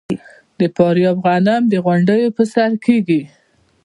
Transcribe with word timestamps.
د 0.59 0.61
فاریاب 0.75 1.17
غنم 1.25 1.61
د 1.67 1.73
غونډیو 1.85 2.35
په 2.37 2.43
سر 2.53 2.71
کیږي. 2.85 3.21